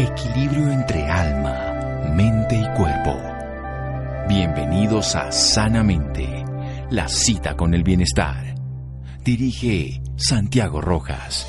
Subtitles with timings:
[0.00, 3.20] Equilibrio entre alma, mente y cuerpo.
[4.28, 6.44] Bienvenidos a Sanamente,
[6.88, 8.54] la cita con el bienestar.
[9.24, 11.48] Dirige Santiago Rojas.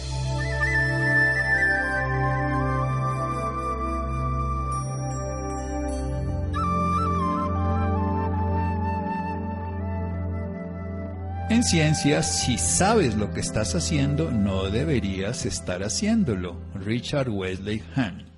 [11.52, 16.60] En ciencia, si sabes lo que estás haciendo, no deberías estar haciéndolo.
[16.74, 18.29] Richard Wesley Hahn.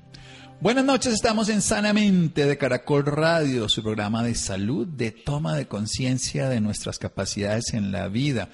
[0.61, 5.67] Buenas noches, estamos en Sanamente de Caracol Radio, su programa de salud, de toma de
[5.67, 8.47] conciencia de nuestras capacidades en la vida.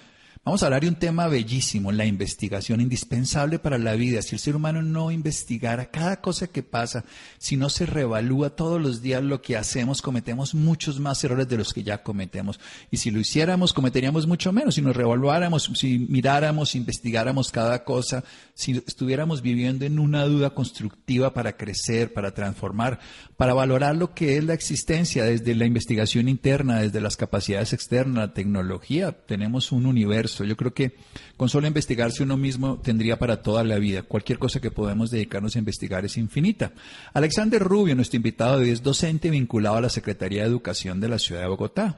[0.47, 4.21] Vamos a hablar de un tema bellísimo, la investigación indispensable para la vida.
[4.21, 7.03] Si el ser humano no investigara cada cosa que pasa,
[7.37, 11.57] si no se revalúa todos los días lo que hacemos, cometemos muchos más errores de
[11.57, 12.61] los que ya cometemos.
[12.89, 14.75] Y si lo hiciéramos, cometeríamos mucho menos.
[14.75, 18.23] Si nos revaluáramos, si miráramos, investigáramos cada cosa,
[18.53, 23.01] si estuviéramos viviendo en una duda constructiva para crecer, para transformar,
[23.35, 28.29] para valorar lo que es la existencia desde la investigación interna, desde las capacidades externas,
[28.29, 30.95] la tecnología, tenemos un universo yo creo que
[31.35, 34.03] con solo investigarse uno mismo tendría para toda la vida.
[34.03, 36.71] Cualquier cosa que podemos dedicarnos a investigar es infinita.
[37.13, 41.41] Alexander Rubio, nuestro invitado es docente vinculado a la Secretaría de Educación de la Ciudad
[41.41, 41.97] de Bogotá.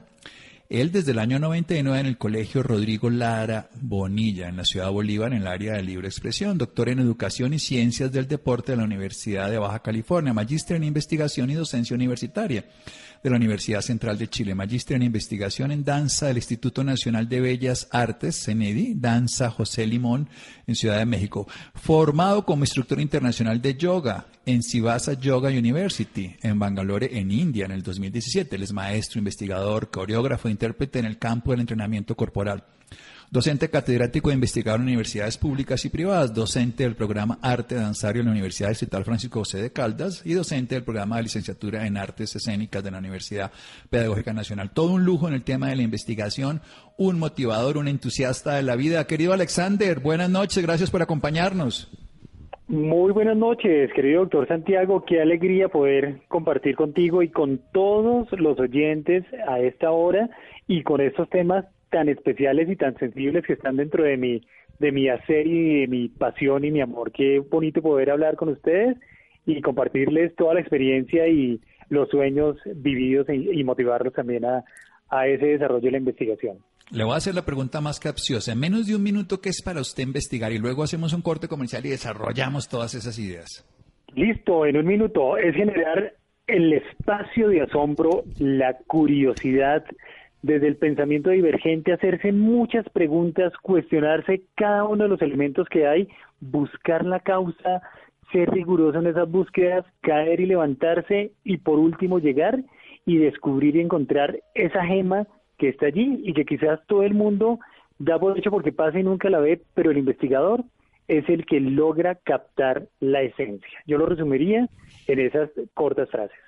[0.70, 4.92] Él desde el año 99 en el Colegio Rodrigo Lara Bonilla, en la ciudad de
[4.92, 8.78] Bolívar, en el área de libre expresión, doctor en Educación y Ciencias del Deporte de
[8.78, 12.66] la Universidad de Baja California, magíster en Investigación y Docencia Universitaria
[13.22, 17.40] de la Universidad Central de Chile, magíster en investigación en danza del Instituto Nacional de
[17.40, 20.28] Bellas Artes, CENEDI, Danza José Limón,
[20.66, 26.58] en Ciudad de México, formado como instructor internacional de yoga en Sivasa Yoga University, en
[26.58, 28.56] Bangalore, en India, en el 2017.
[28.56, 32.64] Él es maestro, investigador, coreógrafo e intérprete en el campo del entrenamiento corporal
[33.30, 38.26] docente catedrático e investigador en universidades públicas y privadas, docente del programa Arte Danzario en
[38.26, 42.34] la Universidad Estatal Francisco José de Caldas y docente del programa de licenciatura en Artes
[42.34, 43.52] Escénicas de la Universidad
[43.88, 44.72] Pedagógica Nacional.
[44.72, 46.60] Todo un lujo en el tema de la investigación,
[46.98, 49.06] un motivador, un entusiasta de la vida.
[49.06, 51.88] Querido Alexander, buenas noches, gracias por acompañarnos.
[52.66, 55.04] Muy buenas noches, querido doctor Santiago.
[55.04, 60.30] Qué alegría poder compartir contigo y con todos los oyentes a esta hora
[60.66, 64.40] y con estos temas tan especiales y tan sensibles que están dentro de mi,
[64.78, 67.12] de mi hacer y de mi pasión y mi amor.
[67.12, 68.96] Qué bonito poder hablar con ustedes
[69.46, 74.64] y compartirles toda la experiencia y los sueños vividos y, motivarlos también a,
[75.08, 76.58] a ese desarrollo de la investigación.
[76.92, 78.52] Le voy a hacer la pregunta más capciosa.
[78.52, 80.52] En menos de un minuto, ¿qué es para usted investigar?
[80.52, 83.64] Y luego hacemos un corte comercial y desarrollamos todas esas ideas.
[84.14, 85.36] Listo, en un minuto.
[85.36, 86.14] Es generar
[86.48, 89.84] el espacio de asombro, la curiosidad,
[90.42, 96.08] desde el pensamiento divergente, hacerse muchas preguntas, cuestionarse cada uno de los elementos que hay,
[96.40, 97.82] buscar la causa,
[98.32, 102.62] ser riguroso en esas búsquedas, caer y levantarse y por último llegar
[103.04, 105.26] y descubrir y encontrar esa gema
[105.58, 107.58] que está allí y que quizás todo el mundo
[107.98, 110.64] da por hecho porque pasa y nunca la ve, pero el investigador
[111.06, 113.78] es el que logra captar la esencia.
[113.86, 114.68] Yo lo resumiría
[115.06, 116.38] en esas cortas frases.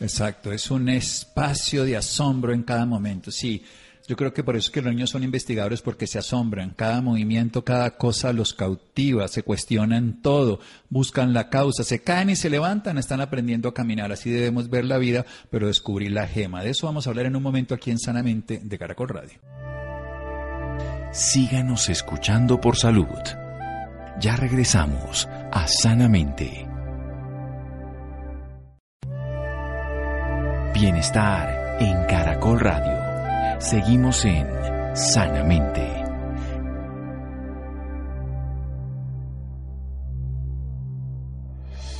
[0.00, 3.30] Exacto, es un espacio de asombro en cada momento.
[3.30, 3.64] Sí,
[4.06, 6.70] yo creo que por eso es que los niños son investigadores porque se asombran.
[6.76, 10.60] Cada movimiento, cada cosa los cautiva, se cuestionan todo,
[10.90, 14.12] buscan la causa, se caen y se levantan, están aprendiendo a caminar.
[14.12, 16.62] Así debemos ver la vida, pero descubrir la gema.
[16.62, 19.38] De eso vamos a hablar en un momento aquí en Sanamente de Caracol Radio.
[21.12, 23.06] Síganos escuchando por salud.
[24.20, 26.73] Ya regresamos a Sanamente.
[30.84, 33.58] Bienestar en Caracol Radio.
[33.58, 34.46] Seguimos en
[34.94, 36.04] Sanamente.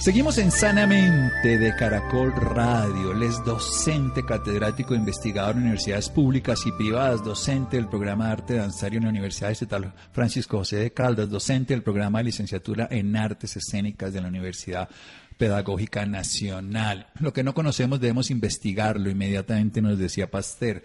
[0.04, 3.12] Seguimos en Sanamente de Caracol Radio.
[3.12, 8.54] Él es docente, catedrático, investigador en universidades públicas y privadas, docente del programa de arte
[8.56, 13.16] danzario en la Universidad Estatal Francisco José de Caldas, docente del programa de licenciatura en
[13.16, 14.90] artes escénicas de la Universidad
[15.36, 17.08] Pedagógica Nacional.
[17.20, 20.82] Lo que no conocemos debemos investigarlo, inmediatamente nos decía Pasteur.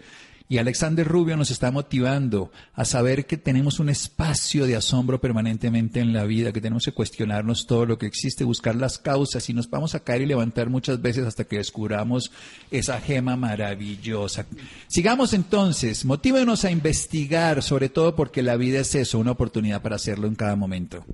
[0.50, 6.00] Y Alexander Rubio nos está motivando a saber que tenemos un espacio de asombro permanentemente
[6.00, 9.54] en la vida, que tenemos que cuestionarnos todo lo que existe, buscar las causas y
[9.54, 12.32] nos vamos a caer y levantar muchas veces hasta que descubramos
[12.72, 14.44] esa gema maravillosa.
[14.88, 19.94] Sigamos entonces, motívenos a investigar, sobre todo porque la vida es eso, una oportunidad para
[19.94, 21.04] hacerlo en cada momento.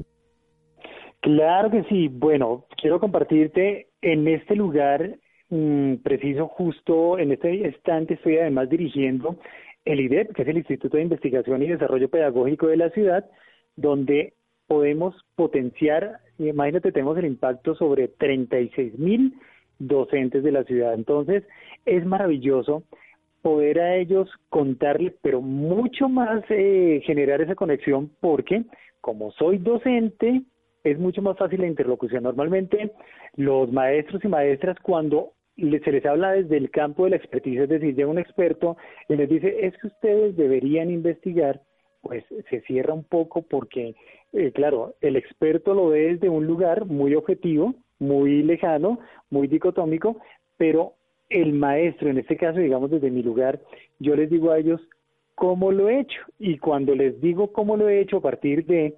[1.27, 2.07] Claro que sí.
[2.07, 5.19] Bueno, quiero compartirte en este lugar
[5.51, 9.37] mm, preciso, justo en este instante estoy además dirigiendo
[9.85, 13.29] el IDEP, que es el Instituto de Investigación y Desarrollo Pedagógico de la ciudad,
[13.75, 14.35] donde
[14.69, 19.35] podemos potenciar, imagínate, tenemos el impacto sobre 36 mil
[19.81, 20.95] docentes de la ciudad.
[20.95, 21.43] Entonces,
[21.87, 22.85] es maravilloso
[23.43, 28.63] poder a ellos contarles, pero mucho más eh, generar esa conexión porque
[29.01, 30.43] como soy docente,
[30.91, 32.23] es mucho más fácil la interlocución.
[32.23, 32.93] Normalmente
[33.35, 37.69] los maestros y maestras cuando se les habla desde el campo de la expertise, es
[37.69, 38.77] decir, llega un experto
[39.09, 41.63] y les dice, es que ustedes deberían investigar,
[42.03, 43.95] pues se cierra un poco porque,
[44.33, 49.01] eh, claro, el experto lo ve desde un lugar muy objetivo, muy lejano,
[49.31, 50.21] muy dicotómico,
[50.59, 50.93] pero
[51.31, 53.59] el maestro, en este caso, digamos desde mi lugar,
[53.99, 54.81] yo les digo a ellos
[55.35, 56.21] cómo lo he hecho.
[56.39, 58.95] Y cuando les digo cómo lo he hecho a partir de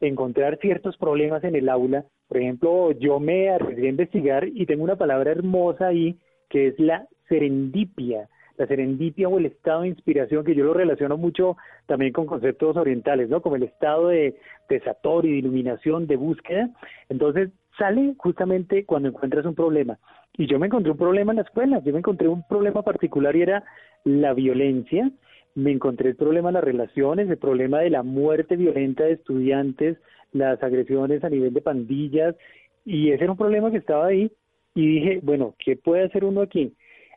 [0.00, 4.84] encontrar ciertos problemas en el aula, por ejemplo, yo me arriesgué a investigar y tengo
[4.84, 6.16] una palabra hermosa ahí
[6.48, 8.28] que es la serendipia
[8.60, 11.56] la serendipia o el estado de inspiración, que yo lo relaciono mucho
[11.86, 13.40] también con conceptos orientales, ¿no?
[13.40, 14.36] Como el estado de,
[14.68, 16.68] de y de iluminación, de búsqueda.
[17.08, 17.48] Entonces,
[17.78, 19.98] sale justamente cuando encuentras un problema.
[20.36, 23.34] Y yo me encontré un problema en la escuela, yo me encontré un problema particular
[23.34, 23.64] y era
[24.04, 25.10] la violencia,
[25.54, 29.98] me encontré el problema de las relaciones, el problema de la muerte violenta de estudiantes,
[30.32, 32.36] las agresiones a nivel de pandillas,
[32.84, 34.30] y ese era un problema que estaba ahí,
[34.74, 36.74] y dije, bueno, ¿qué puede hacer uno aquí?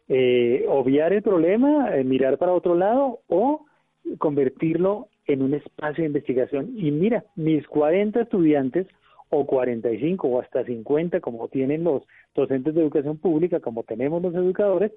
[0.09, 3.65] Eh, obviar el problema, eh, mirar para otro lado o
[4.17, 6.73] convertirlo en un espacio de investigación.
[6.75, 8.87] Y mira, mis 40 estudiantes
[9.29, 12.03] o 45 o hasta 50 como tienen los
[12.35, 14.91] docentes de educación pública, como tenemos los educadores,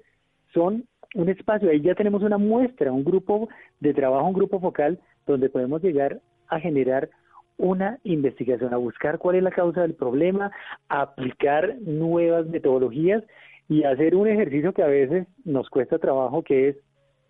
[0.53, 0.85] son
[1.17, 3.49] un espacio, ahí ya tenemos una muestra, un grupo
[3.79, 7.09] de trabajo, un grupo focal donde podemos llegar a generar
[7.57, 10.51] una investigación, a buscar cuál es la causa del problema,
[10.89, 13.23] a aplicar nuevas metodologías
[13.67, 16.77] y hacer un ejercicio que a veces nos cuesta trabajo, que es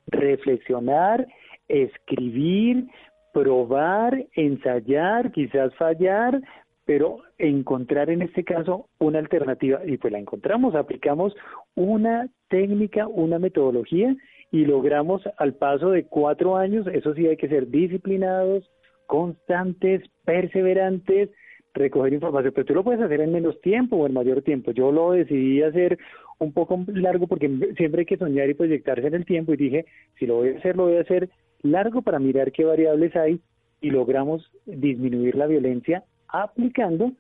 [0.08, 1.26] reflexionar,
[1.70, 2.88] escribir,
[3.34, 6.42] probar, ensayar, quizás fallar,
[6.88, 11.36] pero encontrar en este caso una alternativa y pues la encontramos, aplicamos
[11.76, 14.16] una técnica, una metodología
[14.52, 18.72] y logramos al paso de cuatro años, eso sí hay que ser disciplinados,
[19.06, 21.30] constantes, perseverantes,
[21.74, 24.72] recoger información, pero tú lo puedes hacer en menos tiempo o en mayor tiempo.
[24.72, 26.00] Yo lo decidí hacer
[26.40, 29.86] un poco largo porque siempre hay que soñar y proyectarse en el tiempo y dije,
[30.18, 31.30] si lo voy a hacer, lo voy a hacer
[31.64, 33.42] largo para mirar qué variables hay
[33.82, 37.12] y logramos disminuir la violencia aplicando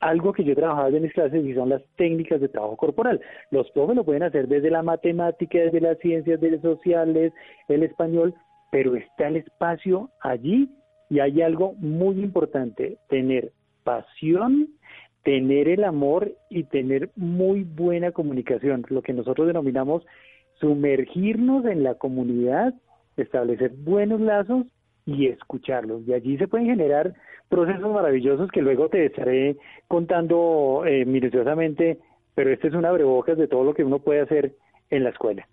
[0.00, 3.20] algo que yo trabajaba en mis clases y son las técnicas de trabajo corporal.
[3.50, 7.32] Los profes lo pueden hacer desde la matemática, desde las ciencias, desde sociales,
[7.68, 8.34] el español,
[8.72, 10.70] pero está el espacio allí
[11.10, 13.52] y hay algo muy importante, tener
[13.84, 14.68] pasión,
[15.22, 20.02] tener el amor y tener muy buena comunicación, lo que nosotros denominamos
[20.60, 22.74] sumergirnos en la comunidad,
[23.16, 24.66] establecer buenos lazos
[25.14, 26.06] y escucharlos.
[26.06, 27.14] Y allí se pueden generar
[27.48, 29.56] procesos maravillosos que luego te estaré
[29.88, 31.98] contando eh, minuciosamente,
[32.34, 34.52] pero este es una abrebocas de todo lo que uno puede hacer
[34.90, 35.46] en la escuela.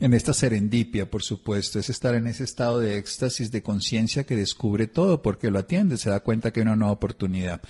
[0.00, 4.34] En esta serendipia, por supuesto, es estar en ese estado de éxtasis, de conciencia que
[4.34, 7.60] descubre todo porque lo atiende, se da cuenta que hay una nueva oportunidad.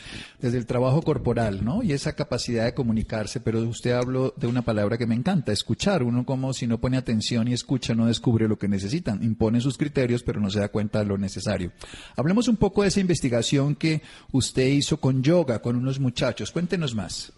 [0.41, 1.83] Desde el trabajo corporal, ¿no?
[1.83, 6.03] Y esa capacidad de comunicarse, pero usted habló de una palabra que me encanta, escuchar.
[6.03, 9.23] Uno como si no pone atención y escucha, no descubre lo que necesitan.
[9.23, 11.73] Impone sus criterios, pero no se da cuenta de lo necesario.
[12.17, 14.03] Hablemos un poco de esa investigación que
[14.33, 16.53] usted hizo con yoga, con unos muchachos.
[16.53, 17.33] Cuéntenos más.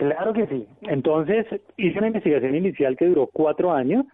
[0.00, 0.66] Claro que sí.
[0.88, 1.44] Entonces
[1.76, 4.06] hice una investigación inicial que duró cuatro años.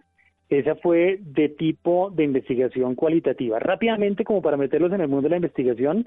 [0.49, 3.57] Esa fue de tipo de investigación cualitativa.
[3.59, 6.05] Rápidamente, como para meterlos en el mundo de la investigación,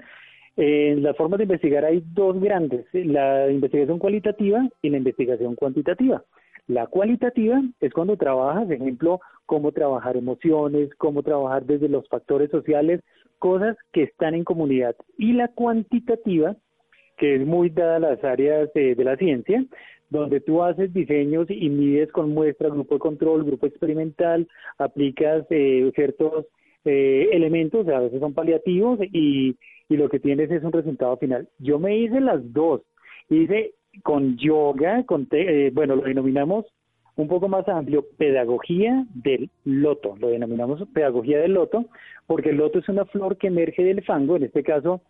[0.55, 6.23] en las formas de investigar hay dos grandes, la investigación cualitativa y la investigación cuantitativa.
[6.67, 13.01] La cualitativa es cuando trabajas, ejemplo, cómo trabajar emociones, cómo trabajar desde los factores sociales,
[13.39, 14.95] cosas que están en comunidad.
[15.17, 16.55] Y la cuantitativa
[17.21, 19.63] que es muy dada las áreas de, la ciencia,
[20.09, 24.47] donde tú haces diseños y mides con muestras, grupo de control, grupo experimental,
[24.79, 26.47] aplicas eh, ciertos
[26.83, 29.55] eh, elementos, a veces son paliativos, y,
[29.87, 31.47] y lo que tienes es un resultado final.
[31.59, 32.81] Yo me hice las dos,
[33.29, 36.65] hice con yoga, con eh, bueno, lo denominamos
[37.17, 41.85] un poco más amplio, pedagogía del loto, lo denominamos pedagogía del loto,
[42.25, 45.01] porque el loto es una flor que emerge del fango, en este caso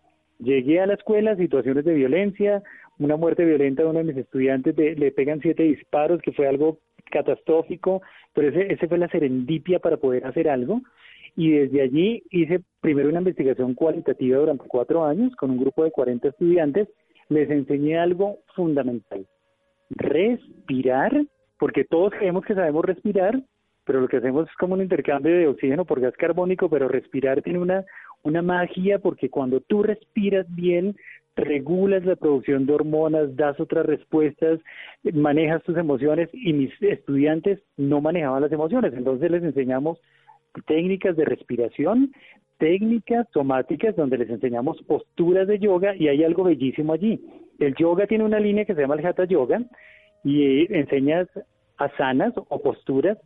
[0.42, 2.64] Llegué a la escuela, situaciones de violencia,
[2.98, 6.80] una muerte violenta de uno de mis estudiantes, le pegan siete disparos, que fue algo
[7.12, 8.02] catastrófico,
[8.34, 10.82] pero ese, ese fue la serendipia para poder hacer algo.
[11.36, 15.92] Y desde allí hice primero una investigación cualitativa durante cuatro años con un grupo de
[15.92, 16.90] 40 estudiantes.
[17.30, 19.26] Les enseñé algo fundamental,
[19.92, 21.24] respirar,
[21.60, 23.42] porque todos creemos que sabemos respirar,
[23.86, 27.42] pero lo que hacemos es como un intercambio de oxígeno por gas carbónico, pero respirar
[27.42, 27.86] tiene una,
[28.24, 30.96] una magia porque cuando tú respiras bien,
[31.36, 34.60] regulas la producción de hormonas, das otras respuestas,
[35.14, 38.94] manejas tus emociones y mis estudiantes no manejaban las emociones.
[38.94, 40.00] Entonces les enseñamos
[40.66, 42.12] técnicas de respiración,
[42.58, 47.20] técnicas somáticas donde les enseñamos posturas de yoga y hay algo bellísimo allí.
[47.60, 49.62] El yoga tiene una línea que se llama el Hatha Yoga
[50.24, 51.28] y enseñas
[51.78, 53.18] asanas o posturas,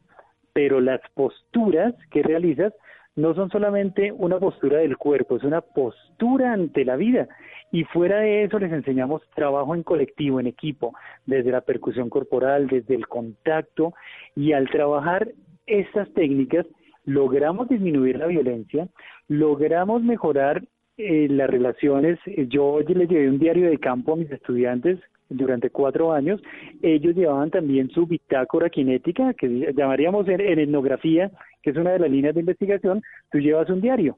[0.54, 2.74] pero las posturas que realizas
[3.16, 7.28] no son solamente una postura del cuerpo, es una postura ante la vida.
[7.72, 10.94] Y fuera de eso les enseñamos trabajo en colectivo, en equipo,
[11.26, 13.94] desde la percusión corporal, desde el contacto.
[14.36, 15.30] Y al trabajar
[15.66, 16.66] estas técnicas,
[17.06, 18.88] logramos disminuir la violencia,
[19.28, 20.64] logramos mejorar
[20.98, 22.20] eh, las relaciones.
[22.26, 26.42] Yo les llevé un diario de campo a mis estudiantes durante cuatro años.
[26.82, 31.32] Ellos llevaban también su bitácora cinética, que llamaríamos en, etnografía,
[31.66, 33.02] que es una de las líneas de investigación.
[33.32, 34.18] Tú llevas un diario.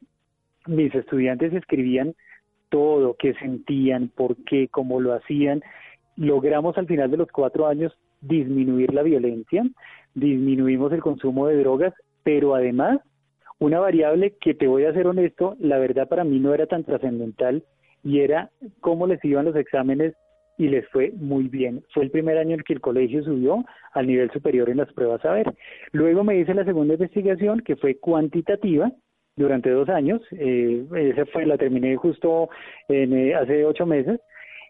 [0.66, 2.13] Mis estudiantes escribían
[2.68, 5.62] todo, qué sentían, por qué, cómo lo hacían.
[6.18, 9.63] Logramos al final de los cuatro años disminuir la violencia,
[10.13, 13.00] disminuimos el consumo de drogas, pero además
[13.60, 16.84] una variable que te voy a ser honesto, la verdad para mí no era tan
[16.84, 17.63] trascendental
[18.04, 18.50] y era
[18.82, 20.16] cómo les iban los exámenes
[20.57, 21.83] y les fue muy bien.
[21.93, 25.23] Fue el primer año en que el colegio subió al nivel superior en las pruebas
[25.25, 25.53] a ver.
[25.91, 28.91] Luego me hice la segunda investigación que fue cuantitativa
[29.35, 30.21] durante dos años.
[30.31, 32.49] Eh, esa fue la terminé justo
[32.89, 34.19] en, eh, hace ocho meses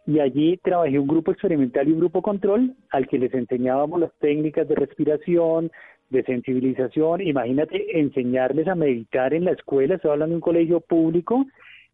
[0.06, 4.12] y allí trabajé un grupo experimental y un grupo control al que les enseñábamos las
[4.20, 5.72] técnicas de respiración,
[6.10, 7.22] de sensibilización.
[7.22, 11.46] Imagínate enseñarles a meditar en la escuela, estoy hablando de un colegio público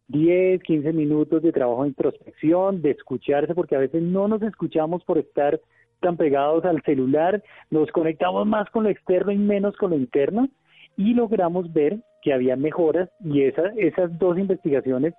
[0.08, 5.02] 10, 15 minutos de trabajo de introspección, de escucharse, porque a veces no nos escuchamos
[5.04, 5.60] por estar
[6.00, 10.48] tan pegados al celular, nos conectamos más con lo externo y menos con lo interno
[10.96, 15.14] y logramos ver que había mejoras y esa, esas dos investigaciones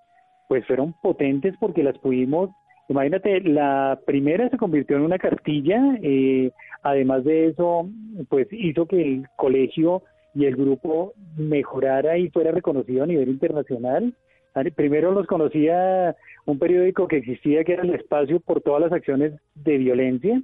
[0.47, 2.51] pues fueron potentes porque las pudimos,
[2.87, 6.51] imagínate, la primera se convirtió en una cartilla, eh,
[6.83, 7.89] además de eso
[8.29, 10.03] pues hizo que el colegio
[10.35, 14.13] y el grupo mejorara y fuera reconocido a nivel internacional
[14.75, 19.33] Primero los conocía un periódico que existía que era el espacio por todas las acciones
[19.55, 20.41] de violencia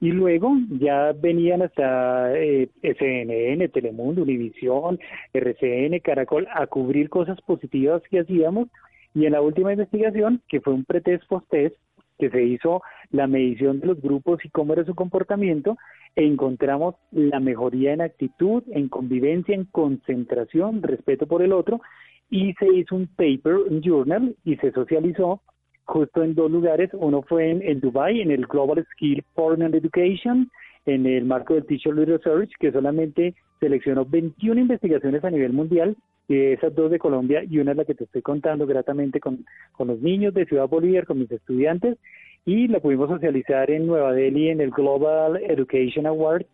[0.00, 4.98] y luego ya venían hasta eh, CNN, Telemundo, Univisión,
[5.34, 8.68] RCN, Caracol a cubrir cosas positivas que hacíamos
[9.14, 11.76] y en la última investigación, que fue un pretest post-test,
[12.18, 15.76] que se hizo la medición de los grupos y cómo era su comportamiento,
[16.16, 21.80] encontramos la mejoría en actitud, en convivencia, en concentración, respeto por el otro,
[22.30, 25.42] y se hizo un paper, un journal, y se socializó
[25.84, 26.90] justo en dos lugares.
[26.94, 30.48] Uno fue en, en Dubai, en el Global Skill Foreign Education,
[30.86, 35.96] en el marco del Teacher Research, que solamente seleccionó 21 investigaciones a nivel mundial,
[36.28, 39.44] y esas dos de Colombia, y una es la que te estoy contando gratamente con,
[39.72, 41.98] con los niños de Ciudad Bolívar, con mis estudiantes,
[42.46, 46.46] y la pudimos socializar en Nueva Delhi en el Global Education Award.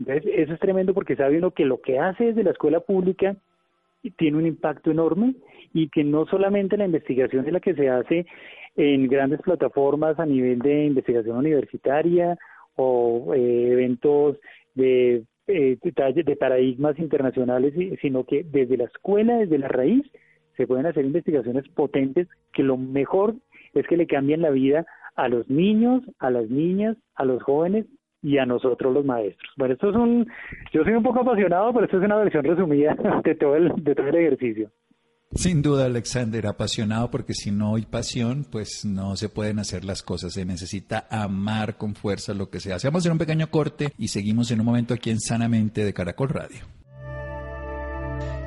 [0.00, 3.36] Entonces, eso es tremendo porque sabe uno que lo que hace desde la escuela pública
[4.16, 5.34] tiene un impacto enorme
[5.72, 8.26] y que no solamente la investigación es la que se hace
[8.76, 12.38] en grandes plataformas a nivel de investigación universitaria
[12.76, 14.38] o eh, eventos
[14.74, 20.04] de, eh, de paradigmas internacionales, sino que desde la escuela, desde la raíz,
[20.56, 23.34] se pueden hacer investigaciones potentes que lo mejor
[23.74, 24.86] es que le cambien la vida
[25.16, 27.86] a los niños, a las niñas, a los jóvenes
[28.22, 29.50] y a nosotros los maestros.
[29.56, 30.26] Bueno, esto es un,
[30.72, 33.94] yo soy un poco apasionado, pero esto es una versión resumida de todo el, de
[33.94, 34.70] todo el ejercicio.
[35.34, 40.02] Sin duda, Alexander, apasionado porque si no hay pasión, pues no se pueden hacer las
[40.02, 40.32] cosas.
[40.32, 42.88] Se necesita amar con fuerza lo que se hace.
[42.88, 45.92] Vamos a hacer un pequeño corte y seguimos en un momento aquí en Sanamente de
[45.92, 46.60] Caracol Radio.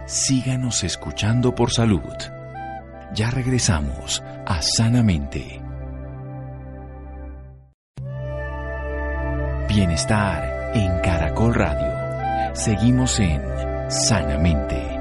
[0.07, 2.01] Síganos escuchando por salud.
[3.13, 5.60] Ya regresamos a Sanamente.
[9.73, 12.53] Bienestar en Caracol Radio.
[12.53, 13.41] Seguimos en
[13.89, 14.99] Sanamente.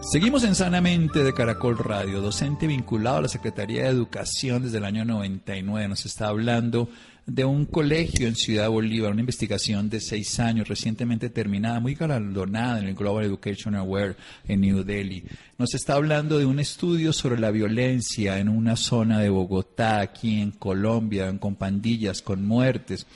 [0.00, 4.84] Seguimos en Sanamente de Caracol Radio, docente vinculado a la Secretaría de Educación desde el
[4.84, 5.86] año 99.
[5.86, 6.88] Nos está hablando
[7.28, 12.80] de un colegio en Ciudad Bolívar, una investigación de seis años recientemente terminada, muy galardonada
[12.80, 14.16] en el Global Education Award
[14.48, 15.24] en New Delhi.
[15.58, 20.40] Nos está hablando de un estudio sobre la violencia en una zona de Bogotá, aquí
[20.40, 23.06] en Colombia, con pandillas, con muertes.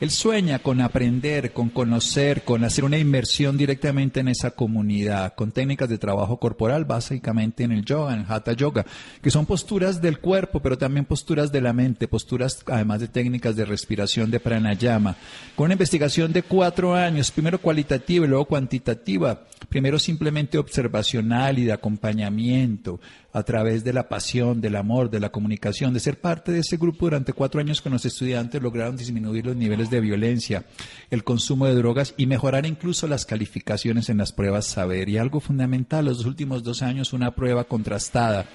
[0.00, 5.52] Él sueña con aprender, con conocer, con hacer una inmersión directamente en esa comunidad, con
[5.52, 8.86] técnicas de trabajo corporal, básicamente en el yoga, en el hatha yoga,
[9.20, 13.56] que son posturas del cuerpo, pero también posturas de la mente, posturas además de técnicas
[13.56, 15.16] de respiración de pranayama,
[15.54, 21.64] con una investigación de cuatro años, primero cualitativa y luego cuantitativa, primero simplemente observacional y
[21.64, 23.00] de acompañamiento,
[23.32, 26.76] a través de la pasión, del amor, de la comunicación, de ser parte de ese
[26.76, 30.64] grupo durante cuatro años con los estudiantes lograron disminuir los niveles de violencia,
[31.10, 35.08] el consumo de drogas y mejorar incluso las calificaciones en las pruebas saber.
[35.08, 38.46] Y algo fundamental, los últimos dos años una prueba contrastada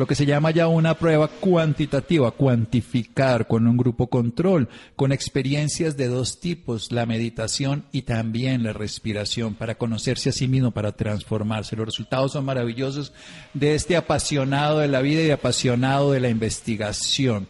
[0.00, 5.94] lo que se llama ya una prueba cuantitativa, cuantificar con un grupo control, con experiencias
[5.98, 10.92] de dos tipos, la meditación y también la respiración, para conocerse a sí mismo, para
[10.92, 11.76] transformarse.
[11.76, 13.12] Los resultados son maravillosos
[13.52, 17.48] de este apasionado de la vida y apasionado de la investigación.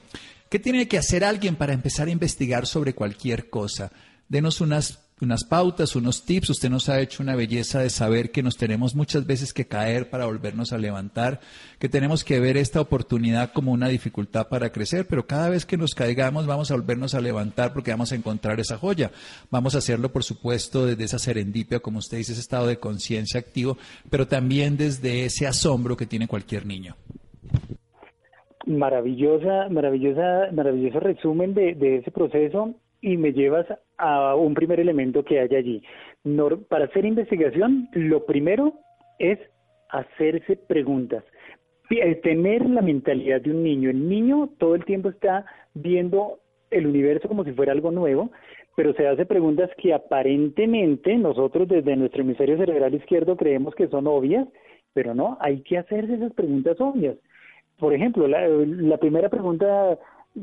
[0.49, 3.91] ¿Qué tiene que hacer alguien para empezar a investigar sobre cualquier cosa?
[4.29, 6.51] Denos unas unas pautas, unos tips.
[6.51, 10.11] Usted nos ha hecho una belleza de saber que nos tenemos muchas veces que caer
[10.11, 11.41] para volvernos a levantar,
[11.79, 15.77] que tenemos que ver esta oportunidad como una dificultad para crecer, pero cada vez que
[15.77, 19.11] nos caigamos vamos a volvernos a levantar porque vamos a encontrar esa joya.
[19.51, 23.41] Vamos a hacerlo, por supuesto, desde esa serendipia, como usted dice, ese estado de conciencia
[23.41, 26.97] activo, pero también desde ese asombro que tiene cualquier niño.
[28.67, 33.67] Maravillosa, maravillosa, maravilloso resumen de, de ese proceso y me llevas
[33.99, 35.83] a un primer elemento que hay allí.
[36.69, 38.75] para hacer investigación, lo primero
[39.19, 39.39] es
[39.89, 41.25] hacerse preguntas,
[41.91, 43.91] eh, tener la mentalidad de un niño.
[43.91, 46.39] El niño todo el tiempo está viendo
[46.71, 48.31] el universo como si fuera algo nuevo,
[48.77, 54.07] pero se hace preguntas que aparentemente nosotros desde nuestro hemisferio cerebral izquierdo creemos que son
[54.07, 54.47] obvias,
[54.93, 57.17] pero no, hay que hacerse esas preguntas obvias.
[57.79, 59.99] Por ejemplo, la primera pregunta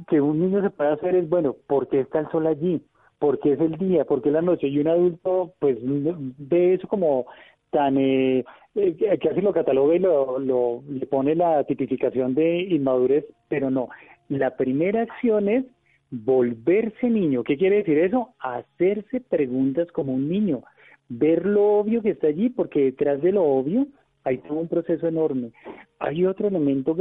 [0.08, 2.82] que un niño se puede hacer es, bueno, ¿por qué está el sol allí?
[3.20, 4.06] ¿Por qué es el día?
[4.06, 4.68] ¿Por qué es la noche?
[4.68, 7.26] Y un adulto, pues, ve eso como
[7.72, 12.62] tan, eh, eh que así lo cataloga y lo, lo, le pone la tipificación de
[12.62, 13.90] inmadurez, pero no.
[14.30, 15.66] La primera acción es
[16.12, 17.44] volverse niño.
[17.44, 18.34] ¿Qué quiere decir eso?
[18.40, 20.64] Hacerse preguntas como un niño,
[21.10, 23.88] ver lo obvio que está allí, porque detrás de lo obvio
[24.24, 25.52] hay todo un proceso enorme.
[26.00, 26.96] Hay otro elemento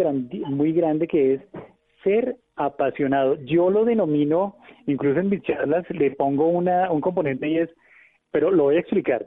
[0.46, 1.40] muy grande que es
[2.02, 3.36] ser apasionado.
[3.44, 4.56] Yo lo denomino,
[4.86, 7.70] incluso en mis charlas, le pongo una, un componente y es,
[8.30, 9.26] pero lo voy a explicar,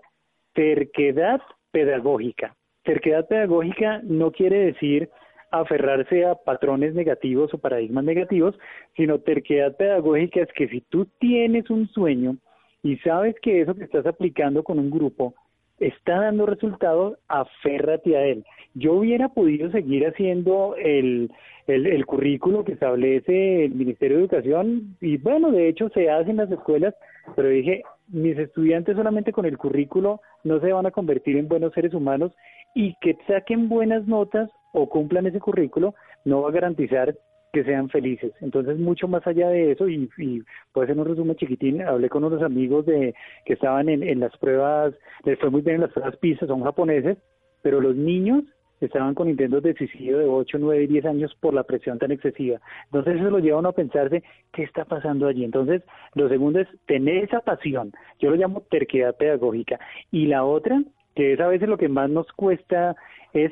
[0.54, 2.56] terquedad pedagógica.
[2.84, 5.10] Terquedad pedagógica no quiere decir
[5.52, 8.58] aferrarse a patrones negativos o paradigmas negativos,
[8.96, 12.38] sino terquedad pedagógica es que si tú tienes un sueño
[12.84, 15.34] y sabes que eso que estás aplicando con un grupo
[15.80, 18.44] está dando resultados, aférrate a él.
[18.74, 21.32] Yo hubiera podido seguir haciendo el,
[21.68, 26.38] el, currículo que establece el Ministerio de Educación y bueno, de hecho se hace en
[26.38, 26.94] las escuelas,
[27.36, 31.74] pero dije, mis estudiantes solamente con el currículo no se van a convertir en buenos
[31.74, 32.32] seres humanos
[32.76, 37.16] y que saquen buenas notas o cumplan ese currículo no va a garantizar
[37.52, 38.32] que sean felices.
[38.42, 42.24] Entonces, mucho más allá de eso, y, y puede ser un resumen chiquitín, hablé con
[42.24, 45.92] unos amigos de que estaban en, en las pruebas, les fue muy bien en las
[45.92, 47.18] pruebas PISA, son japoneses,
[47.62, 48.44] pero los niños
[48.82, 52.12] estaban con intentos de suicidio de 8, 9 y 10 años por la presión tan
[52.12, 52.62] excesiva.
[52.86, 55.44] Entonces eso lo lleva a uno a pensarse qué está pasando allí.
[55.44, 55.84] Entonces,
[56.16, 59.80] lo segundo es tener esa pasión, yo lo llamo terquedad pedagógica.
[60.12, 60.82] Y la otra,
[61.16, 62.96] que es a veces lo que más nos cuesta,
[63.34, 63.52] es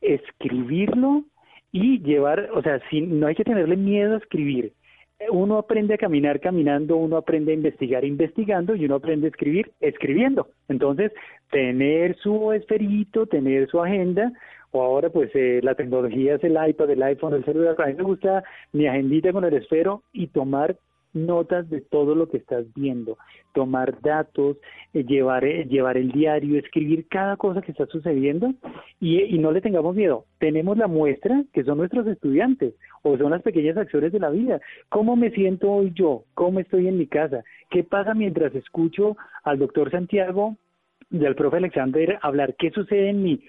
[0.00, 1.24] escribirlo
[1.74, 4.72] y llevar, o sea, si, no hay que tenerle miedo a escribir.
[5.32, 9.72] Uno aprende a caminar caminando, uno aprende a investigar investigando y uno aprende a escribir
[9.80, 10.46] escribiendo.
[10.68, 11.10] Entonces,
[11.50, 14.32] tener su esferito, tener su agenda,
[14.70, 17.74] o ahora pues eh, la tecnología es el iPad, el iPhone, el celular.
[17.78, 20.76] A mí me gusta mi agendita con el esfero y tomar
[21.14, 23.16] notas de todo lo que estás viendo,
[23.52, 24.56] tomar datos,
[24.92, 28.52] eh, llevar, eh, llevar el diario, escribir cada cosa que está sucediendo
[29.00, 30.24] y, no le tengamos miedo.
[30.38, 34.60] Tenemos la muestra que son nuestros estudiantes o son las pequeñas acciones de la vida.
[34.88, 36.24] ¿Cómo me siento hoy yo?
[36.34, 37.44] ¿Cómo estoy en mi casa?
[37.70, 40.56] ¿Qué pasa mientras escucho al doctor Santiago
[41.10, 42.54] y al profe Alexander hablar?
[42.58, 43.40] ¿Qué sucede en mí?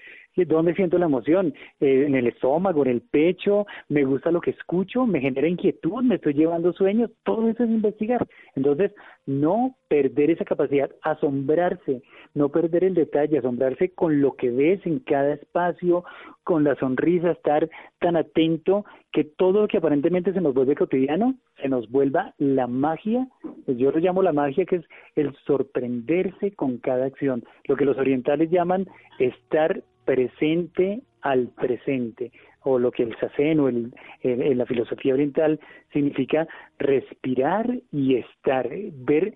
[0.44, 1.54] ¿Dónde siento la emoción?
[1.80, 3.66] Eh, ¿En el estómago, en el pecho?
[3.88, 5.06] ¿Me gusta lo que escucho?
[5.06, 6.02] ¿Me genera inquietud?
[6.02, 7.10] ¿Me estoy llevando sueños?
[7.24, 8.26] Todo eso es investigar.
[8.54, 8.92] Entonces,
[9.24, 12.02] no perder esa capacidad, asombrarse,
[12.34, 16.04] no perder el detalle, asombrarse con lo que ves en cada espacio,
[16.44, 17.68] con la sonrisa, estar
[17.98, 22.66] tan atento que todo lo que aparentemente se nos vuelve cotidiano, se nos vuelva la
[22.66, 23.26] magia,
[23.66, 27.96] yo lo llamo la magia, que es el sorprenderse con cada acción, lo que los
[27.96, 28.86] orientales llaman
[29.18, 32.32] estar presente al presente.
[32.68, 35.60] o lo que el sasen o el, en la filosofía oriental
[35.92, 39.34] significa respirar y estar, ver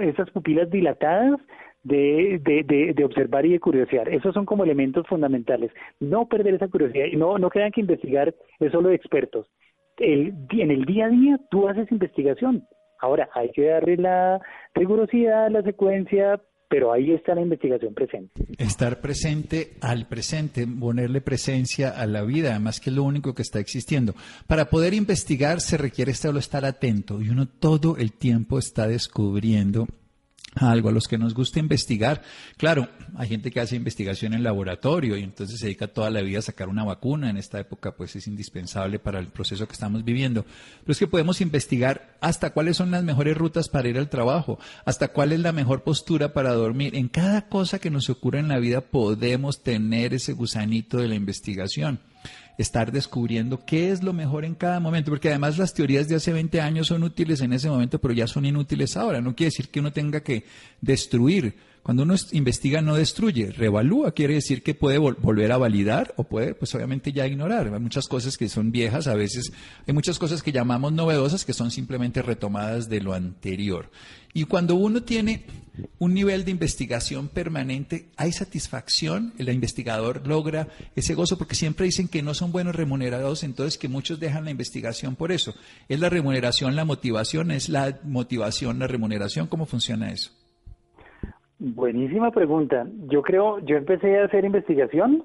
[0.00, 1.38] esas pupilas dilatadas
[1.84, 4.08] de, de, de, observar y de curiosear.
[4.08, 5.70] Esos son como elementos fundamentales.
[6.00, 9.46] No perder esa curiosidad y no, no crean que investigar es solo de expertos.
[9.98, 12.64] El, en el día a día tú haces investigación.
[13.00, 14.40] Ahora, hay que darle la
[14.74, 18.44] rigurosidad, la secuencia, pero ahí está la investigación presente.
[18.58, 23.60] Estar presente al presente, ponerle presencia a la vida, además que lo único que está
[23.60, 24.14] existiendo.
[24.46, 29.86] Para poder investigar se requiere solo estar atento y uno todo el tiempo está descubriendo
[30.54, 32.22] algo a los que nos gusta investigar.
[32.56, 36.38] Claro, hay gente que hace investigación en laboratorio y entonces se dedica toda la vida
[36.38, 37.30] a sacar una vacuna.
[37.30, 40.44] En esta época, pues es indispensable para el proceso que estamos viviendo.
[40.80, 44.58] Pero es que podemos investigar hasta cuáles son las mejores rutas para ir al trabajo,
[44.84, 46.94] hasta cuál es la mejor postura para dormir.
[46.96, 51.14] En cada cosa que nos ocurre en la vida podemos tener ese gusanito de la
[51.14, 52.00] investigación
[52.58, 56.32] estar descubriendo qué es lo mejor en cada momento, porque además las teorías de hace
[56.32, 59.20] 20 años son útiles en ese momento, pero ya son inútiles ahora.
[59.20, 60.44] No quiere decir que uno tenga que
[60.80, 66.24] destruir cuando uno investiga no destruye, revalúa, quiere decir que puede volver a validar o
[66.24, 67.70] puede, pues obviamente ya ignorar.
[67.70, 69.52] Hay muchas cosas que son viejas, a veces
[69.86, 73.90] hay muchas cosas que llamamos novedosas que son simplemente retomadas de lo anterior.
[74.32, 75.44] Y cuando uno tiene
[75.98, 82.08] un nivel de investigación permanente, hay satisfacción, el investigador logra ese gozo, porque siempre dicen
[82.08, 85.54] que no son buenos remunerados, entonces que muchos dejan la investigación por eso.
[85.90, 87.50] ¿Es la remuneración la motivación?
[87.50, 89.48] ¿Es la motivación la remuneración?
[89.48, 90.30] ¿Cómo funciona eso?
[91.58, 92.86] Buenísima pregunta.
[93.06, 95.24] Yo creo, yo empecé a hacer investigación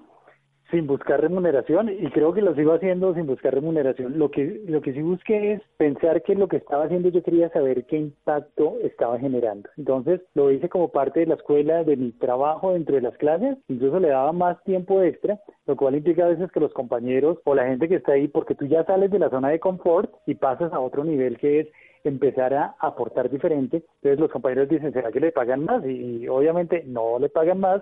[0.71, 4.19] sin buscar remuneración y creo que lo sigo haciendo sin buscar remuneración.
[4.19, 7.49] Lo que lo que sí busqué es pensar que lo que estaba haciendo yo quería
[7.49, 9.69] saber qué impacto estaba generando.
[9.77, 13.57] Entonces lo hice como parte de la escuela, de mi trabajo dentro de las clases,
[13.67, 17.55] incluso le daba más tiempo extra, lo cual implica a veces que los compañeros o
[17.55, 20.35] la gente que está ahí, porque tú ya sales de la zona de confort y
[20.35, 21.67] pasas a otro nivel que es
[22.03, 23.83] empezar a aportar diferente.
[23.95, 25.85] Entonces los compañeros dicen, ¿será que le pagan más?
[25.85, 27.81] Y, obviamente no le pagan más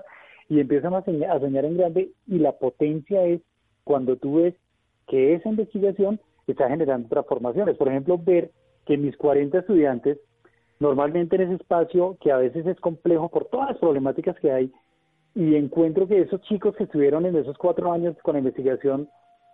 [0.50, 3.42] y empiezan a soñar, en grande y la potencia es
[3.84, 4.56] cuando tú ves
[5.08, 7.78] que esa investigación está generando transformaciones.
[7.78, 8.52] Por ejemplo, ver
[8.86, 10.18] que mis 40 estudiantes,
[10.80, 14.72] normalmente en ese espacio que a veces es complejo por todas las problemáticas que hay,
[15.36, 19.08] y encuentro que esos chicos que estuvieron en esos cuatro años con la investigación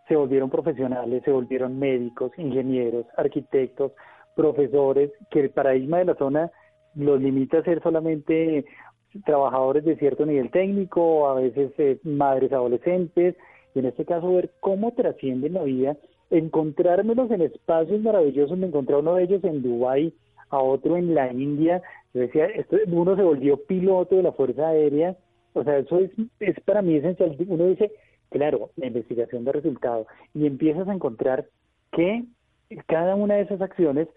[0.08, 3.92] se volvieron profesionales, se volvieron médicos, ingenieros, arquitectos,
[4.36, 6.52] profesores, que el paradigma de la zona
[6.96, 8.66] los limita a ser solamente
[9.26, 13.36] trabajadores de cierto nivel técnico, a veces eh, madres adolescentes,
[13.76, 15.98] y en este caso ver cómo trascienden la vida,
[16.30, 20.14] encontrármelos en espacios maravillosos, me encontré uno de ellos en Dubái,
[20.50, 21.82] a otro en la India,
[22.14, 25.18] yo decía, esto, uno se volvió piloto de la Fuerza Aérea,
[25.54, 27.92] o sea, eso es, es para mí esencial, uno dice,
[28.30, 31.48] claro, la investigación de resultados, y empiezas a encontrar
[31.92, 32.24] que
[32.88, 34.08] cada una de esas acciones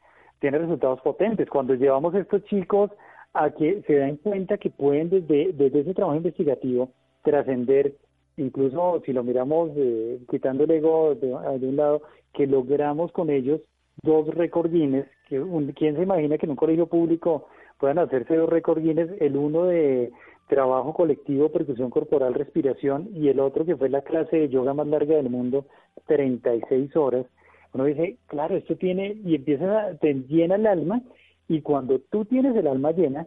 [0.40, 1.48] tiene resultados potentes.
[1.48, 2.90] Cuando llevamos a estos chicos
[3.32, 6.90] a que se den cuenta que pueden desde, desde ese trabajo investigativo
[7.22, 7.94] trascender,
[8.36, 13.60] incluso si lo miramos eh, quitando el ego de, un lado, que logramos con ellos
[14.02, 15.42] dos récord Guinness, que
[15.74, 19.64] ¿quién se imagina que en un colegio público puedan hacerse dos récord Guinness, el uno
[19.64, 20.12] de
[20.48, 24.86] trabajo colectivo, percusión corporal, respiración, y el otro que fue la clase de yoga más
[24.86, 25.66] larga del mundo,
[26.06, 27.26] 36 horas,
[27.72, 31.02] uno dice, claro, esto tiene, y empieza a, te llena el alma,
[31.48, 33.26] y cuando tú tienes el alma llena,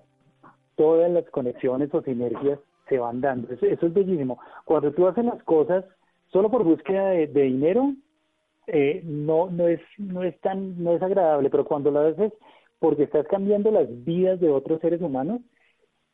[0.76, 3.54] todas las conexiones o sinergias se van dando.
[3.54, 4.40] Eso, es bellísimo.
[4.66, 5.86] Cuando tú haces las cosas
[6.32, 7.94] solo por búsqueda de, dinero,
[8.68, 12.34] eh, no, no, es, no, es tan, no es agradable, pero cuando lo haces
[12.80, 15.42] porque estás cambiando las vidas de otros seres humanos,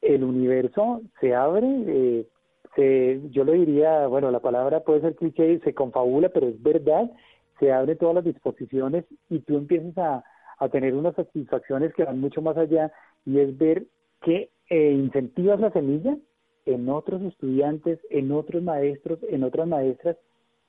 [0.01, 2.27] el universo se abre, eh,
[2.75, 7.11] se, yo lo diría, bueno, la palabra puede ser cliché, se confabula, pero es verdad,
[7.59, 10.23] se abren todas las disposiciones y tú empiezas a,
[10.71, 12.91] tener unas satisfacciones que van mucho más allá
[13.25, 13.85] y es ver
[14.21, 16.17] que eh, incentivas la semilla
[16.65, 20.17] en otros estudiantes, en otros maestros, en otras maestras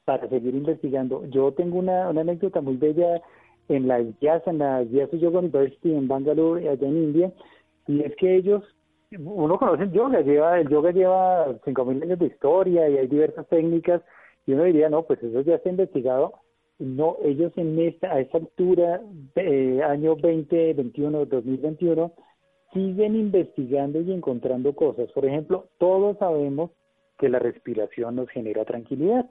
[0.04, 1.24] para seguir investigando.
[1.26, 3.20] Yo tengo una, anécdota muy bella
[3.68, 7.32] en la IAS, en la IAS Yoga University en Bangalore, allá en India,
[7.86, 8.62] y es que ellos,
[9.18, 13.46] uno conoce el yoga, lleva, el yoga lleva 5.000 años de historia y hay diversas
[13.48, 14.02] técnicas,
[14.46, 16.34] y uno diría, no, pues eso ya está investigado,
[16.78, 19.00] no, ellos en esta, a esta altura,
[19.36, 22.12] eh, año 2021, 2021,
[22.72, 25.10] siguen investigando y encontrando cosas.
[25.12, 26.70] Por ejemplo, todos sabemos
[27.18, 29.26] que la respiración nos genera tranquilidad.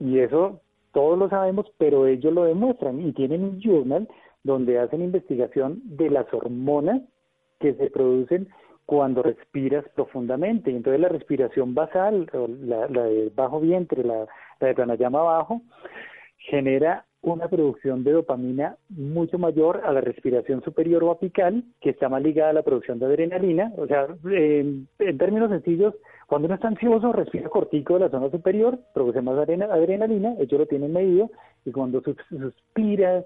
[0.00, 0.60] Y eso
[0.92, 4.08] todos lo sabemos, pero ellos lo demuestran y tienen un journal
[4.42, 7.02] donde hacen investigación de las hormonas
[7.60, 8.48] que se producen
[8.86, 10.70] cuando respiras profundamente.
[10.70, 12.28] Entonces la respiración basal,
[12.62, 14.26] la, la de bajo vientre, la,
[14.60, 15.62] la de pranayama abajo,
[16.44, 22.08] genera una producción de dopamina mucho mayor a la respiración superior o apical, que está
[22.08, 23.72] más ligada a la producción de adrenalina.
[23.78, 24.86] O sea, en,
[25.18, 25.94] términos sencillos,
[26.26, 30.66] cuando uno está ansioso, respira cortico de la zona superior, produce más adrenalina, ellos lo
[30.66, 31.30] tienen medido,
[31.64, 33.24] y cuando suspiras,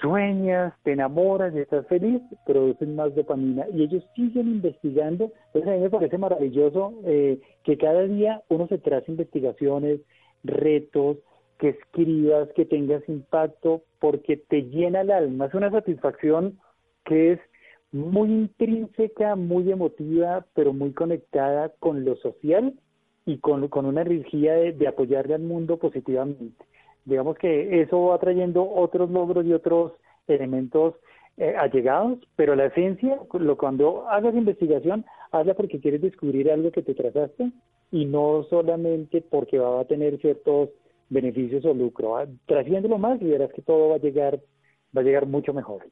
[0.00, 3.66] sueñas, te enamoras y estás feliz, producen más dopamina.
[3.72, 5.30] Y ellos siguen investigando.
[5.46, 10.00] Entonces a mí me parece maravilloso eh, que cada día uno se trace investigaciones,
[10.42, 11.18] retos,
[11.60, 15.46] que escribas, que tengas impacto, porque te llena el alma.
[15.46, 16.58] Es una satisfacción
[17.04, 17.40] que es
[17.92, 22.74] muy intrínseca, muy emotiva, pero muy conectada con lo social
[23.26, 26.64] y con, con una energía de, de apoyarle al mundo positivamente.
[27.04, 29.92] Digamos que eso va trayendo otros logros y otros
[30.26, 30.94] elementos
[31.36, 36.82] eh, allegados, pero la esencia, lo, cuando hagas investigación, hazla porque quieres descubrir algo que
[36.82, 37.50] te trazaste
[37.90, 40.70] y no solamente porque va a tener ciertos
[41.10, 42.16] beneficios o lucro.
[42.46, 44.40] Trasciéndolo más y verás que todo va a llegar,
[44.96, 45.86] va a llegar mucho mejor.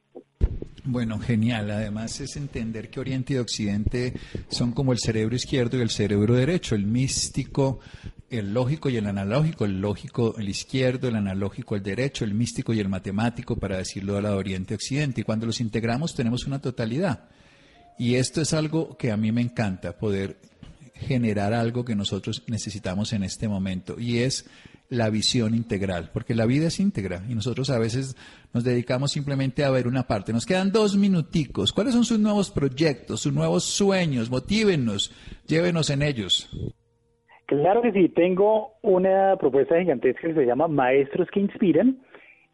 [0.85, 1.69] Bueno, genial.
[1.69, 4.13] Además es entender que Oriente y Occidente
[4.47, 7.79] son como el cerebro izquierdo y el cerebro derecho, el místico,
[8.29, 12.73] el lógico y el analógico, el lógico el izquierdo, el analógico el derecho, el místico
[12.73, 15.21] y el matemático, para decirlo a la Oriente y Occidente.
[15.21, 17.29] Y cuando los integramos tenemos una totalidad.
[17.99, 20.37] Y esto es algo que a mí me encanta, poder
[20.99, 23.95] generar algo que nosotros necesitamos en este momento.
[23.99, 24.49] Y es
[24.89, 28.15] la visión integral, porque la vida es íntegra y nosotros a veces
[28.53, 30.33] nos dedicamos simplemente a ver una parte.
[30.33, 31.71] Nos quedan dos minuticos.
[31.71, 34.31] ¿Cuáles son sus nuevos proyectos, sus nuevos sueños?
[34.31, 35.13] Motívenos,
[35.47, 36.49] llévenos en ellos.
[37.45, 41.99] Claro que sí, tengo una propuesta gigantesca que se llama Maestros que Inspiran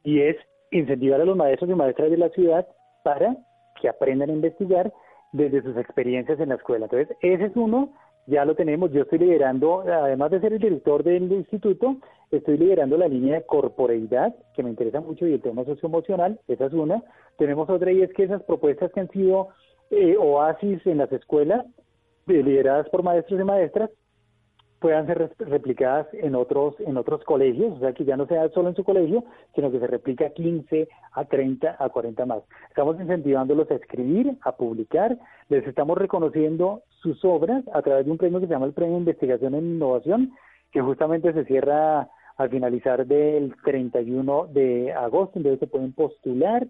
[0.04, 0.36] y es
[0.72, 2.68] incentivar a los maestros y maestras de la ciudad
[3.04, 3.36] para
[3.82, 4.92] que aprendan a investigar
[5.32, 6.86] desde sus experiencias en la escuela.
[6.86, 7.94] Entonces, ese es uno
[8.28, 8.92] ya lo tenemos.
[8.92, 11.98] Yo estoy liderando, además de ser el director del instituto,
[12.32, 16.66] estoy liderando la línea de corporeidad, que me interesa mucho, y el tema socioemocional, esa
[16.66, 17.04] es una.
[17.38, 19.50] Tenemos otra y es que esas propuestas que han sido
[19.92, 21.66] eh, oasis en las escuelas,
[22.28, 23.90] eh, lideradas por maestros y maestras,
[24.80, 28.70] puedan ser replicadas en otros en otros colegios, o sea que ya no sea solo
[28.70, 29.24] en su colegio,
[29.56, 32.44] sino que se replica a 15, a 30, a 40 más.
[32.70, 35.18] Estamos incentivándolos a escribir, a publicar,
[35.50, 38.96] les estamos reconociendo sus obras a través de un premio que se llama el Premio
[38.96, 40.34] de Investigación en Innovación,
[40.72, 46.66] que justamente se cierra al finalizar del 31 de agosto, entonces se pueden postular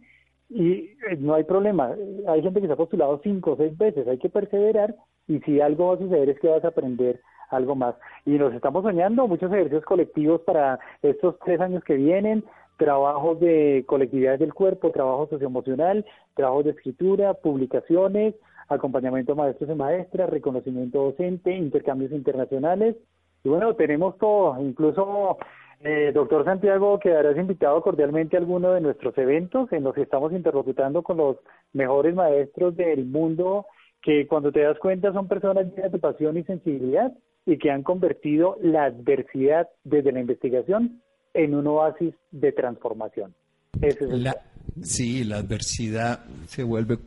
[0.49, 0.71] y
[1.09, 1.95] eh, no hay problema.
[2.27, 4.93] Hay gente que se ha postulado cinco o seis veces, hay que perseverar
[5.27, 7.95] y si algo va a suceder es que vas a aprender algo más.
[8.25, 12.43] Y nos estamos soñando muchos ejercicios colectivos para estos tres años que vienen,
[12.77, 18.35] trabajos de colectividad del cuerpo, trabajo socioemocional, trabajos de escritura, publicaciones,
[18.67, 22.95] acompañamiento a maestros y maestras, reconocimiento docente, intercambios internacionales.
[23.43, 25.37] Y bueno, tenemos todo, incluso
[25.81, 30.31] eh, doctor Santiago, quedarás invitado cordialmente a alguno de nuestros eventos en los que estamos
[30.31, 31.37] interlocutando con los
[31.73, 33.65] mejores maestros del mundo,
[34.01, 37.11] que cuando te das cuenta son personas llenas de pasión y sensibilidad
[37.45, 41.01] y que han convertido la adversidad desde la investigación
[41.33, 43.35] en un oasis de transformación.
[44.83, 46.99] Sí, la adversidad se vuelve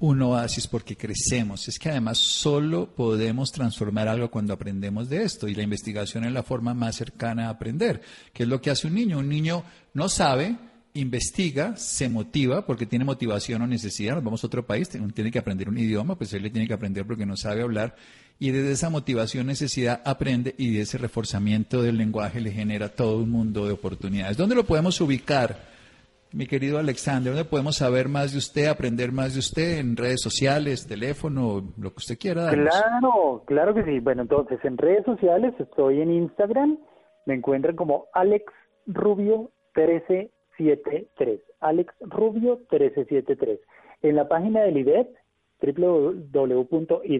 [0.00, 1.68] un oasis porque crecemos.
[1.68, 6.32] Es que además solo podemos transformar algo cuando aprendemos de esto y la investigación es
[6.32, 8.00] la forma más cercana a aprender,
[8.32, 9.18] que es lo que hace un niño.
[9.18, 10.56] Un niño no sabe,
[10.94, 14.14] investiga, se motiva porque tiene motivación o necesidad.
[14.14, 16.74] Nos vamos a otro país, tiene que aprender un idioma, pues él le tiene que
[16.74, 17.96] aprender porque no sabe hablar
[18.40, 23.18] y desde esa motivación, necesidad aprende y de ese reforzamiento del lenguaje le genera todo
[23.18, 24.36] un mundo de oportunidades.
[24.36, 25.77] ¿Dónde lo podemos ubicar?
[26.32, 30.20] Mi querido Alexander, ¿dónde podemos saber más de usted, aprender más de usted en redes
[30.20, 32.50] sociales, teléfono, lo que usted quiera?
[32.50, 33.98] Claro, claro que sí.
[34.00, 36.78] Bueno, entonces en redes sociales estoy en Instagram,
[37.24, 38.44] me encuentran como Alex
[38.86, 41.40] Rubio 1373.
[41.60, 43.60] Alex Rubio 1373.
[44.02, 45.08] En la página del IDET
[45.60, 47.10] www.idep.edu.co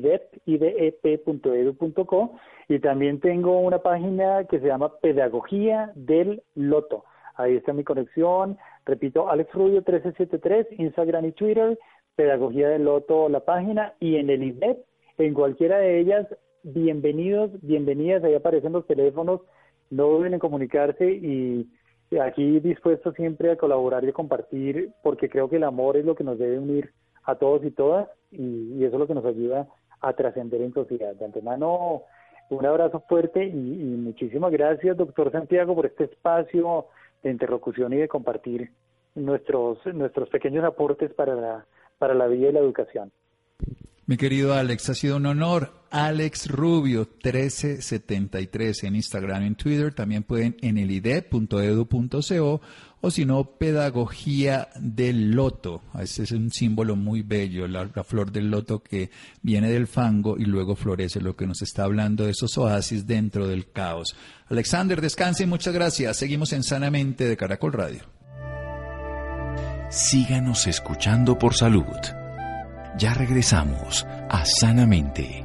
[2.69, 7.05] y también tengo una página que se llama Pedagogía del Loto.
[7.37, 8.59] Ahí está mi conexión.
[8.89, 11.79] Repito, Alex Rubio 1373, Instagram y Twitter,
[12.17, 14.79] Pedagogía del Loto, la página, y en el IDEP,
[15.19, 16.27] en cualquiera de ellas,
[16.63, 19.43] bienvenidos, bienvenidas, ahí aparecen los teléfonos,
[19.91, 21.69] no duden en comunicarse y
[22.19, 26.15] aquí dispuesto siempre a colaborar y a compartir, porque creo que el amor es lo
[26.15, 26.91] que nos debe unir
[27.25, 29.69] a todos y todas y, eso es lo que nos ayuda
[30.01, 31.15] a trascender en sociedad.
[31.15, 32.05] De antemano,
[32.49, 36.87] un abrazo fuerte y, muchísimas gracias, doctor Santiago, por este espacio
[37.29, 38.71] de interlocución y de compartir
[39.15, 41.67] nuestros, nuestros pequeños aportes para la,
[41.99, 43.13] para la vida y la educación.
[44.09, 45.85] Mi querido Alex, ha sido un honor.
[45.91, 49.93] Alex Rubio 1373 en Instagram y en Twitter.
[49.93, 52.61] También pueden en elide.edu.co
[53.03, 55.83] o si no, pedagogía del loto.
[56.01, 59.11] Ese es un símbolo muy bello, la, la, flor del loto que
[59.43, 63.47] viene del fango y luego florece, lo que nos está hablando de esos oasis dentro
[63.47, 64.17] del caos.
[64.49, 66.17] Alexander, descanse y muchas gracias.
[66.17, 68.01] Seguimos en Sanamente de Caracol Radio.
[69.91, 71.85] Síganos escuchando por salud.
[72.99, 75.45] Ya regresamos a Sanamente.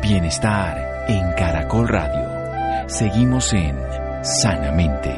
[0.00, 2.88] Bienestar en Caracol Radio.
[2.88, 3.76] Seguimos en
[4.22, 5.12] Sanamente.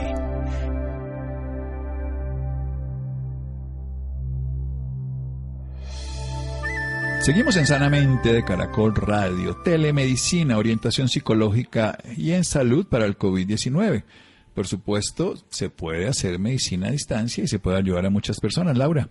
[7.20, 14.04] Seguimos en Sanamente de Caracol Radio, telemedicina, orientación psicológica y en salud para el COVID-19.
[14.54, 18.76] Por supuesto, se puede hacer medicina a distancia y se puede ayudar a muchas personas,
[18.76, 19.08] Laura.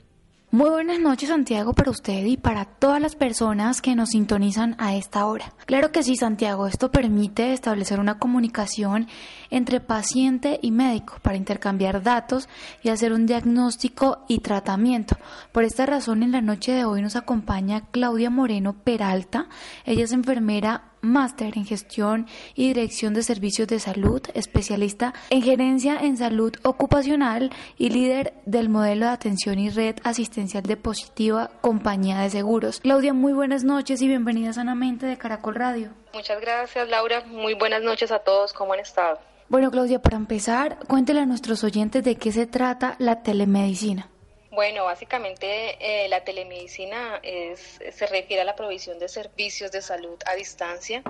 [0.53, 4.95] Muy buenas noches Santiago para usted y para todas las personas que nos sintonizan a
[4.95, 5.53] esta hora.
[5.65, 9.07] Claro que sí Santiago, esto permite establecer una comunicación
[9.49, 12.49] entre paciente y médico para intercambiar datos
[12.83, 15.15] y hacer un diagnóstico y tratamiento.
[15.53, 19.47] Por esta razón en la noche de hoy nos acompaña Claudia Moreno Peralta,
[19.85, 25.97] ella es enfermera máster en gestión y dirección de servicios de salud, especialista en gerencia
[25.99, 32.19] en salud ocupacional y líder del modelo de atención y red asistencial de Positiva Compañía
[32.19, 32.79] de Seguros.
[32.81, 35.89] Claudia, muy buenas noches y bienvenida sanamente de Caracol Radio.
[36.13, 37.23] Muchas gracias, Laura.
[37.25, 38.53] Muy buenas noches a todos.
[38.53, 39.19] ¿Cómo han estado?
[39.49, 44.10] Bueno, Claudia, para empezar, cuéntele a nuestros oyentes de qué se trata la telemedicina.
[44.51, 50.19] Bueno, básicamente eh, la telemedicina es, se refiere a la provisión de servicios de salud
[50.25, 51.03] a distancia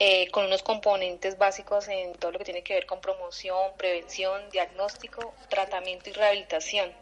[0.00, 4.50] eh, con unos componentes básicos en todo lo que tiene que ver con promoción, prevención,
[4.50, 6.92] diagnóstico, tratamiento y rehabilitación,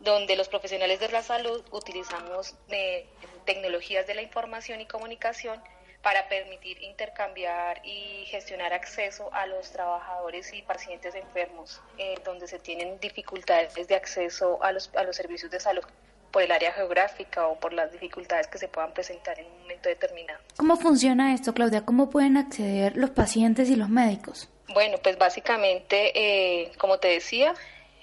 [0.00, 3.06] donde los profesionales de la salud utilizamos eh,
[3.46, 5.62] tecnologías de la información y comunicación
[6.06, 12.60] para permitir intercambiar y gestionar acceso a los trabajadores y pacientes enfermos, eh, donde se
[12.60, 15.82] tienen dificultades de acceso a los, a los servicios de salud
[16.30, 19.88] por el área geográfica o por las dificultades que se puedan presentar en un momento
[19.88, 20.38] determinado.
[20.56, 21.84] ¿Cómo funciona esto, Claudia?
[21.84, 24.48] ¿Cómo pueden acceder los pacientes y los médicos?
[24.68, 27.52] Bueno, pues básicamente, eh, como te decía,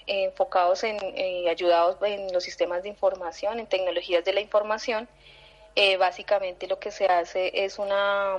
[0.06, 5.08] enfocados en, eh, ayudados en los sistemas de información, en tecnologías de la información,
[5.76, 8.36] eh, básicamente lo que se hace es una,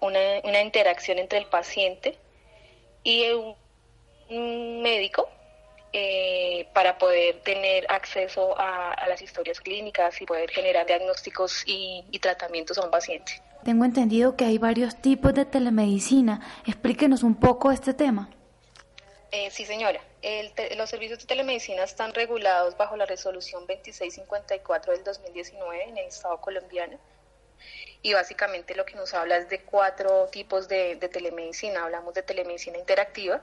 [0.00, 2.18] una, interacción entre el paciente
[3.02, 5.28] y un, médico
[5.92, 12.76] eh, para poder tener acceso a, las historias clínicas y poder generar diagnósticos y, tratamientos
[12.78, 13.32] a un paciente.
[13.64, 16.40] Tengo entendido que hay varios tipos de telemedicina.
[16.66, 18.28] Explíquenos un poco este tema.
[19.36, 20.00] Eh, sí, señora.
[20.76, 26.40] los servicios de telemedicina están regulados bajo la resolución 2654 del 2019 en el Estado
[26.40, 27.00] colombiano.
[28.00, 31.82] Y básicamente lo que nos habla es de cuatro tipos de, telemedicina.
[31.82, 33.40] Hablamos de telemedicina interactiva,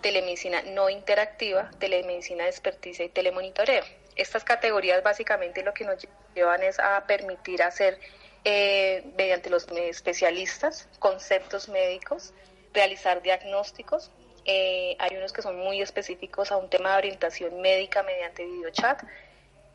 [0.00, 3.84] telemedicina no interactiva, telemedicina de experticia y telemonitoreo.
[4.16, 8.00] Estas categorías básicamente lo que nos llevan es a permitir hacer
[8.44, 12.32] eh, mediante los especialistas conceptos médicos,
[12.72, 14.10] realizar diagnósticos,
[14.50, 19.02] eh, hay unos que son muy específicos a un tema de orientación médica mediante videochat,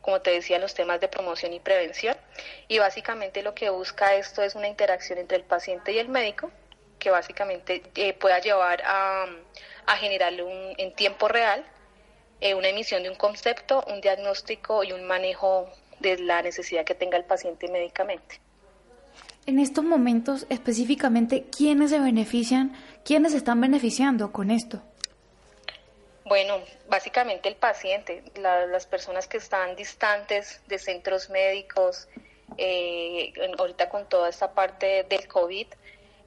[0.00, 2.16] como te decía, los temas de promoción y prevención.
[2.66, 6.50] Y básicamente lo que busca esto es una interacción entre el paciente y el médico,
[6.98, 9.26] que básicamente eh, pueda llevar a,
[9.86, 11.64] a generar un, en tiempo real
[12.40, 15.68] eh, una emisión de un concepto, un diagnóstico y un manejo
[16.00, 18.40] de la necesidad que tenga el paciente médicamente.
[19.46, 24.82] En estos momentos, específicamente, ¿quiénes se benefician, quiénes están beneficiando con esto?
[26.24, 32.08] Bueno, básicamente el paciente, las personas que están distantes de centros médicos,
[32.56, 35.66] eh, ahorita con toda esta parte del COVID,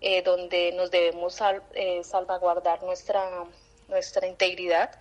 [0.01, 1.39] eh, donde nos debemos
[1.73, 3.45] eh, salvaguardar nuestra,
[3.87, 4.91] nuestra integridad,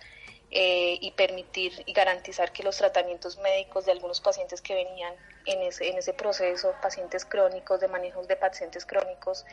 [0.49, 5.13] eh, y permitir y garantizar que los tratamientos médicos de algunos pacientes que venían
[5.45, 9.45] en ese, en ese proceso, pacientes crónicos, de manejos de pacientes crónicos,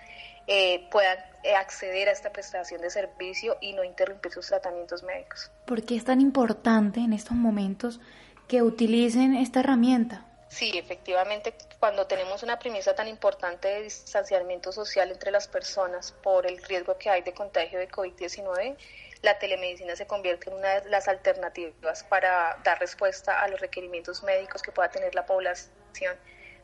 [0.46, 5.50] eh, puedan eh, acceder a esta prestación de servicio y no interrumpir sus tratamientos médicos.
[5.66, 8.00] ¿Por qué es tan importante en estos momentos
[8.46, 10.26] que utilicen esta herramienta?
[10.48, 16.46] Sí, efectivamente, cuando tenemos una premisa tan importante de distanciamiento social entre las personas por
[16.46, 18.76] el riesgo que hay de contagio de COVID-19,
[19.25, 24.22] la telemedicina se convierte en una de las alternativas para dar respuesta a los requerimientos
[24.22, 26.14] médicos que pueda tener la población.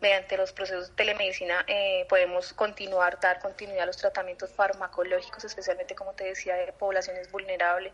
[0.01, 5.95] Mediante los procesos de telemedicina eh, podemos continuar, dar continuidad a los tratamientos farmacológicos, especialmente,
[5.95, 7.93] como te decía, de poblaciones vulnerables.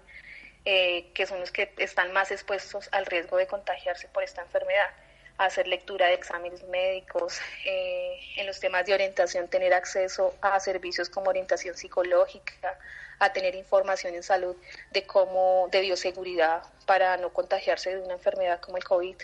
[0.69, 4.91] eh, que son los que están más expuestos al riesgo de contagiarse por esta enfermedad.
[5.39, 11.09] Hacer lectura de exámenes médicos, eh, en los temas de orientación, tener acceso a servicios
[11.09, 12.77] como orientación psicológica,
[13.19, 14.57] a tener información en salud
[14.93, 19.17] de cómo, de bioseguridad para no contagiarse de una enfermedad como el COVID.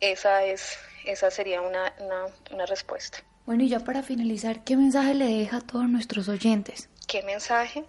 [0.00, 3.18] Esa es, esa sería una, una, una respuesta.
[3.46, 6.88] Bueno, y ya para finalizar, ¿qué mensaje le deja a todos nuestros oyentes?
[7.08, 7.84] ¿Qué mensaje?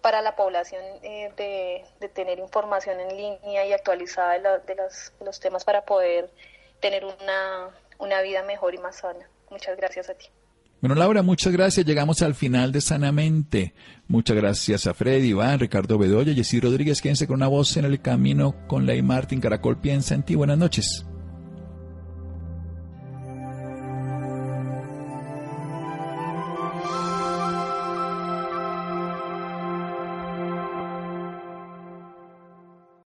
[0.00, 5.12] para la población eh, de, de, tener información en línea y actualizada de, de, los,
[5.18, 6.30] de los temas para poder
[6.80, 9.28] tener una, una vida mejor y más sana.
[9.50, 10.30] Muchas gracias a ti.
[10.80, 11.84] Bueno, Laura, muchas gracias.
[11.84, 13.74] Llegamos al final de Sanamente.
[14.06, 17.02] Muchas gracias a Freddy, Iván, Ricardo Bedoya, Jessy Rodríguez.
[17.02, 19.40] Quédense con una voz en el camino con Ley Martín.
[19.40, 20.36] Caracol piensa en ti.
[20.36, 21.04] Buenas noches.